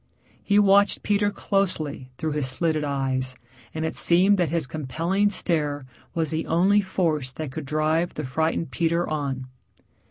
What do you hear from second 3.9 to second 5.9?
seemed that his compelling stare